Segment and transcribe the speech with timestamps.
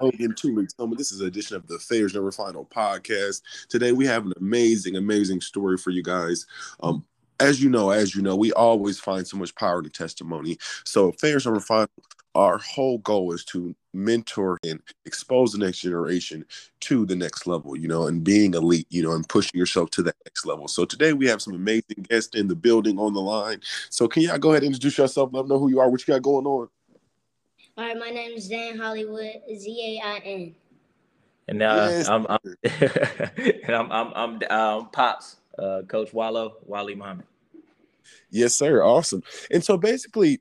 [0.00, 0.96] Logan Tulik.
[0.96, 3.42] This is an edition of the Failures Never Final podcast.
[3.68, 6.46] Today we have an amazing, amazing story for you guys.
[6.82, 7.04] Um,
[7.38, 10.58] as you know, as you know, we always find so much power in testimony.
[10.84, 11.88] So Failures Never Final,
[12.34, 16.44] our whole goal is to mentor and expose the next generation
[16.80, 20.02] to the next level, you know, and being elite, you know, and pushing yourself to
[20.02, 20.68] the next level.
[20.68, 23.60] So today we have some amazing guests in the building on the line.
[23.90, 25.30] So can y'all go ahead and introduce yourself?
[25.32, 26.68] Let them know who you are, what you got going on.
[27.78, 30.54] All right, my name is Zain Hollywood, Z A I N.
[31.48, 32.08] And uh, yes.
[32.08, 32.38] I'm, I'm,
[33.64, 37.26] and I'm, I'm, I'm um, Pops, uh, Coach Wallo, Wali Muhammad.
[38.30, 38.82] Yes, sir.
[38.82, 39.22] Awesome.
[39.50, 40.40] And so basically,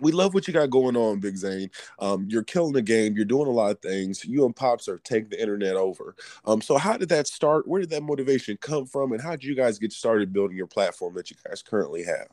[0.00, 1.70] we love what you got going on, Big Zain.
[1.98, 3.16] Um, you're killing the game.
[3.16, 4.24] You're doing a lot of things.
[4.24, 6.14] You and Pops are taking the internet over.
[6.44, 7.66] Um, so how did that start?
[7.66, 9.12] Where did that motivation come from?
[9.12, 12.28] And how did you guys get started building your platform that you guys currently have?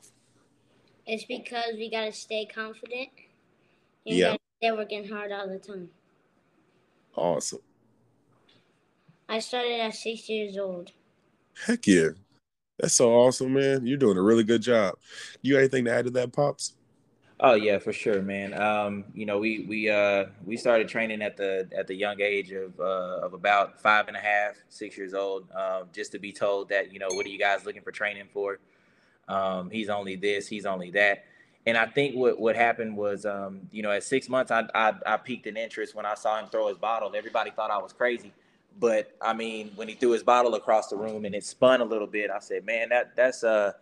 [1.06, 3.10] It's because we got to stay confident
[4.16, 4.36] yeah.
[4.62, 5.90] They're working hard all the time.
[7.16, 7.60] Awesome.
[9.28, 10.92] I started at six years old.
[11.66, 12.10] Heck yeah.
[12.80, 13.86] That's so awesome, man.
[13.86, 14.96] You're doing a really good job.
[15.42, 16.74] You got anything to add to that, Pops?
[17.42, 18.54] Oh yeah, for sure, man.
[18.54, 22.52] Um, you know, we we uh we started training at the at the young age
[22.52, 26.34] of uh, of about five and a half, six years old, um, just to be
[26.34, 28.60] told that you know what are you guys looking for training for?
[29.30, 31.24] Um, he's only this, he's only that.
[31.66, 34.94] And I think what what happened was, um, you know, at six months, I, I
[35.06, 37.12] I peaked in interest when I saw him throw his bottle.
[37.16, 38.32] Everybody thought I was crazy,
[38.80, 41.86] but I mean, when he threw his bottle across the room and it spun a
[41.86, 43.74] little bit, I said, man, that that's uh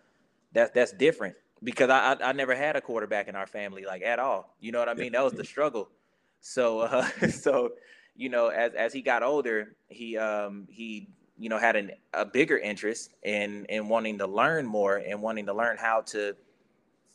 [0.52, 4.02] that that's different because I, I, I never had a quarterback in our family like
[4.02, 4.54] at all.
[4.60, 5.12] You know what I mean?
[5.12, 5.88] That was the struggle.
[6.40, 7.72] So uh, so
[8.16, 12.24] you know, as as he got older, he um he you know had an, a
[12.24, 16.34] bigger interest in in wanting to learn more and wanting to learn how to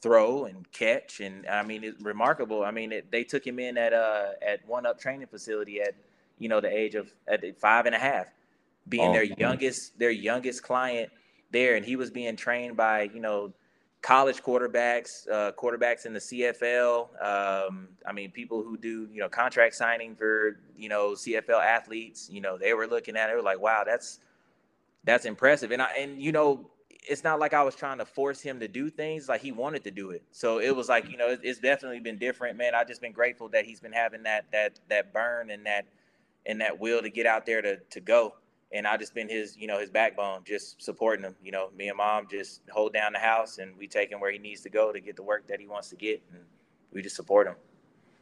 [0.04, 2.64] throw and catch and I mean it's remarkable.
[2.66, 5.95] I mean it, they took him in at uh at one up training facility at
[6.40, 8.28] you know the age of at five and a half,
[8.90, 9.36] being oh, their man.
[9.40, 11.10] youngest their youngest client
[11.52, 13.54] there, and he was being trained by you know
[14.02, 17.08] college quarterbacks, uh, quarterbacks in the CFL.
[17.23, 22.30] Um, I mean people who do you know contract signing for you know CFL athletes.
[22.30, 24.20] You know they were looking at it, were like wow that's
[25.06, 26.70] that's impressive, and I and you know
[27.09, 29.83] it's not like I was trying to force him to do things like he wanted
[29.86, 30.23] to do it.
[30.31, 32.75] So it was like, you know, it's definitely been different, man.
[32.75, 35.86] I just been grateful that he's been having that that that burn and that
[36.45, 38.36] and that will to get out there to to go.
[38.71, 41.36] And I just been his, you know, his backbone, just supporting him.
[41.43, 44.31] You know, me and mom just hold down the house and we take him where
[44.31, 46.41] he needs to go to get the work that he wants to get and
[46.91, 47.55] we just support him.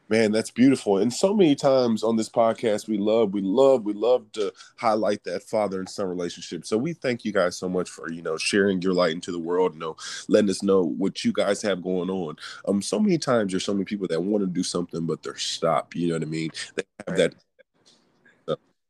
[0.08, 0.98] Man, that's beautiful.
[0.98, 5.24] And so many times on this podcast, we love, we love, we love to highlight
[5.24, 6.66] that father and son relationship.
[6.66, 9.38] So we thank you guys so much for you know sharing your light into the
[9.38, 9.96] world, you know,
[10.28, 12.36] letting us know what you guys have going on.
[12.68, 15.36] Um, so many times there's so many people that want to do something, but they're
[15.38, 15.94] stopped.
[15.94, 16.50] You know what I mean?
[16.76, 17.34] They have that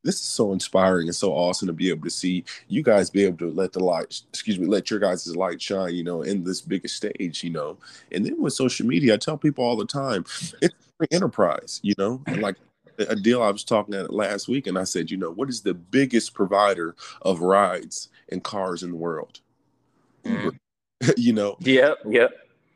[0.05, 3.25] this is so inspiring and so awesome to be able to see you guys be
[3.25, 6.45] able to let the light excuse me let your guys' light shine you know in
[6.45, 7.77] this biggest stage you know
[8.11, 10.25] and then with social media i tell people all the time
[10.61, 10.75] it's
[11.11, 12.57] enterprise, you know, and like
[12.99, 15.63] a deal I was talking at last week, and I said, you know, what is
[15.63, 19.41] the biggest provider of rides and cars in the world?
[20.25, 20.59] Mm.
[21.17, 21.57] you know.
[21.61, 21.99] Yep.
[22.07, 22.31] Yep.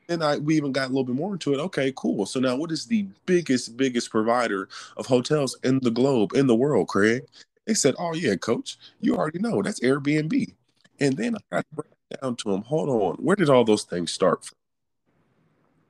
[0.09, 1.59] And I we even got a little bit more into it.
[1.59, 2.27] Okay, cool.
[2.27, 6.55] So now, what is the biggest biggest provider of hotels in the globe in the
[6.55, 7.25] world, Craig?
[7.67, 10.55] They said, oh yeah, coach, you already know that's Airbnb.
[11.01, 12.63] And then I got to break down to them.
[12.63, 14.57] Hold on, where did all those things start from?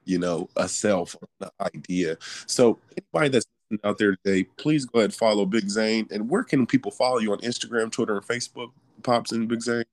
[0.07, 1.15] You know, a self
[1.61, 2.17] idea.
[2.47, 3.47] So anybody that's
[3.85, 6.07] out there today, please go ahead and follow Big Zain.
[6.11, 8.71] And where can people follow you on Instagram, Twitter, and Facebook?
[9.03, 9.85] Pops and Big Zain.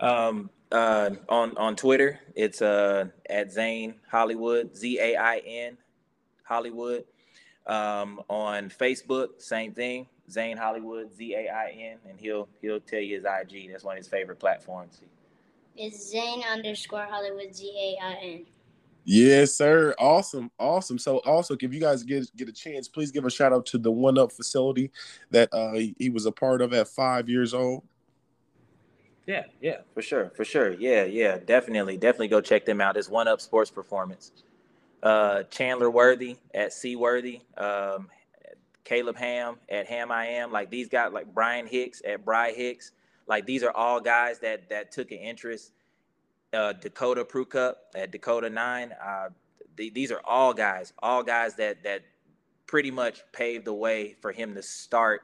[0.00, 5.78] Um, uh, on on Twitter, it's uh at Zain Hollywood, Z A I N
[6.44, 7.04] Hollywood.
[7.66, 13.00] Um, on Facebook, same thing, Zain Hollywood, Z A I N, and he'll he'll tell
[13.00, 13.70] you his IG.
[13.70, 15.00] That's one of his favorite platforms.
[15.76, 18.46] It's Zain underscore Hollywood, Z A I N.
[19.10, 19.94] Yes, sir.
[19.98, 20.98] Awesome, awesome.
[20.98, 23.78] So, also, if you guys get get a chance, please give a shout out to
[23.78, 24.90] the One Up facility
[25.30, 27.84] that uh, he, he was a part of at five years old.
[29.26, 30.74] Yeah, yeah, for sure, for sure.
[30.74, 32.98] Yeah, yeah, definitely, definitely go check them out.
[32.98, 34.30] It's One Up Sports Performance.
[35.02, 38.08] Uh, Chandler Worthy at Seaworthy, um,
[38.84, 40.52] Caleb Ham at Ham I Am.
[40.52, 42.92] Like these guys, like Brian Hicks at Bry Hicks.
[43.26, 45.72] Like these are all guys that that took an interest
[46.52, 48.92] uh, Dakota Prukup at Dakota Nine.
[48.92, 49.28] Uh,
[49.76, 52.02] th- these are all guys, all guys that that
[52.66, 55.22] pretty much paved the way for him to start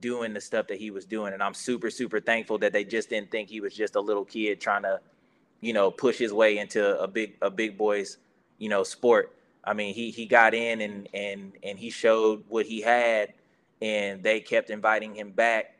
[0.00, 1.32] doing the stuff that he was doing.
[1.32, 4.24] And I'm super, super thankful that they just didn't think he was just a little
[4.24, 5.00] kid trying to,
[5.60, 8.18] you know, push his way into a big, a big boys,
[8.58, 9.34] you know, sport.
[9.64, 13.32] I mean, he he got in and and and he showed what he had,
[13.80, 15.76] and they kept inviting him back,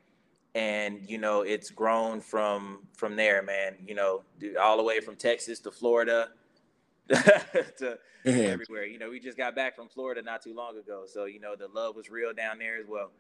[0.55, 3.77] and you know it's grown from from there, man.
[3.87, 4.23] You know,
[4.61, 6.29] all the way from Texas to Florida.
[7.09, 8.87] to everywhere.
[8.87, 11.55] You know, we just got back from Florida not too long ago, so you know
[11.57, 13.11] the love was real down there as well.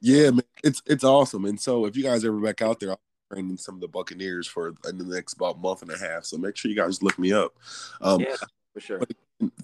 [0.00, 1.44] Yeah, man, it's it's awesome.
[1.44, 3.88] And so if you guys ever back out there, I'll be training some of the
[3.88, 6.24] Buccaneers for in the next about month and a half.
[6.24, 7.54] So make sure you guys look me up.
[8.00, 8.36] Um, yeah,
[8.72, 9.00] for sure.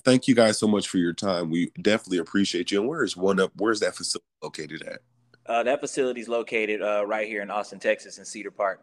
[0.05, 1.51] Thank you guys so much for your time.
[1.51, 2.81] We definitely appreciate you.
[2.81, 3.53] And where is one up?
[3.57, 5.01] Where's that facility located at?
[5.49, 8.81] Uh, that facility is located uh, right here in Austin, Texas, in Cedar Park.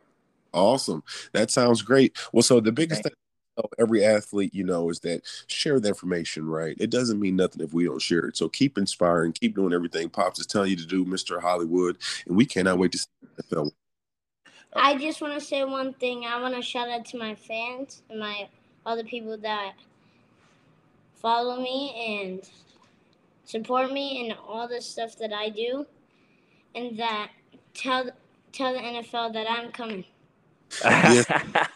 [0.54, 1.04] Awesome.
[1.31, 2.15] That sounds great.
[2.31, 3.13] Well, so the biggest thing
[3.77, 6.75] every athlete, you know, is that share the information, right?
[6.80, 8.38] It doesn't mean nothing if we don't share it.
[8.38, 11.42] So keep inspiring, keep doing everything Pops is telling you to do, Mr.
[11.42, 11.98] Hollywood.
[12.27, 13.71] And we cannot wait to see the film.
[14.75, 16.25] I just want to say one thing.
[16.25, 18.48] I want to shout out to my fans and my
[18.86, 19.74] other people that
[21.21, 22.50] follow me and
[23.45, 25.86] support me in all the stuff that I do,
[26.75, 27.30] and that
[27.74, 28.10] tell
[28.52, 30.06] tell the NFL that I'm coming
[30.84, 31.24] yeah.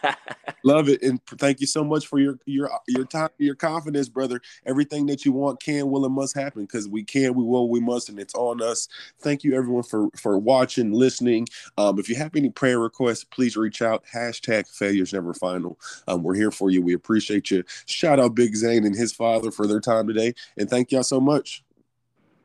[0.64, 4.42] Love it, and thank you so much for your your your time, your confidence, brother.
[4.66, 7.80] Everything that you want can, will, and must happen because we can, we will, we
[7.80, 8.88] must, and it's on us.
[9.20, 11.48] Thank you, everyone, for for watching, listening.
[11.78, 14.04] Um, if you have any prayer requests, please reach out.
[14.14, 15.80] Hashtag failures never final.
[16.08, 16.82] Um, we're here for you.
[16.82, 17.64] We appreciate you.
[17.86, 21.22] Shout out Big Zain and his father for their time today, and thank y'all so
[21.22, 21.64] much.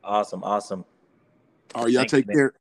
[0.03, 0.85] Awesome, awesome.
[1.75, 2.53] All right, y'all take care.